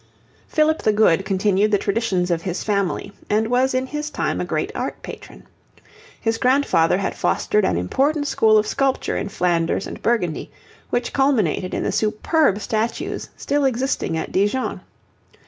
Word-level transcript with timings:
Philip 0.47 0.81
the 0.81 0.93
Good 0.93 1.25
continued 1.25 1.69
the 1.69 1.77
traditions 1.77 2.31
of 2.31 2.41
his 2.41 2.63
family 2.63 3.11
and 3.29 3.49
was 3.49 3.75
in 3.75 3.85
his 3.85 4.09
time 4.09 4.41
a 4.41 4.45
great 4.45 4.71
art 4.73 4.99
patron. 5.03 5.43
His 6.19 6.39
grandfather 6.39 6.97
had 6.97 7.13
fostered 7.15 7.65
an 7.65 7.77
important 7.77 8.25
school 8.25 8.57
of 8.57 8.65
sculpture 8.65 9.15
in 9.15 9.29
Flanders 9.29 9.85
and 9.85 10.01
Burgundy, 10.01 10.49
which 10.89 11.13
culminated 11.13 11.75
in 11.75 11.83
the 11.83 11.91
superb 11.91 12.59
statues 12.61 13.29
still 13.37 13.63
existing 13.63 14.17
at 14.17 14.31
Dijon. 14.31 14.81